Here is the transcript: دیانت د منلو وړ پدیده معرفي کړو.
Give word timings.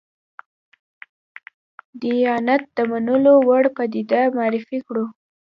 دیانت 2.01 2.63
د 2.75 2.79
منلو 2.91 3.33
وړ 3.47 3.63
پدیده 3.75 4.21
معرفي 4.35 4.79
کړو. 4.87 5.05